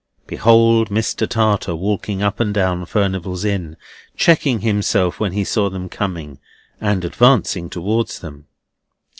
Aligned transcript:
Behold 0.25 0.89
Mr. 0.89 1.29
Tartar 1.29 1.75
walking 1.75 2.23
up 2.23 2.39
and 2.39 2.51
down 2.55 2.87
Furnival's 2.87 3.45
Inn, 3.45 3.77
checking 4.17 4.61
himself 4.61 5.19
when 5.19 5.33
he 5.33 5.43
saw 5.43 5.69
them 5.69 5.89
coming, 5.89 6.39
and 6.79 7.05
advancing 7.05 7.69
towards 7.69 8.17
them! 8.17 8.47